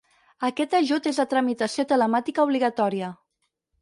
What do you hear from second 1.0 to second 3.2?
és de tramitació telemàtica obligatòria.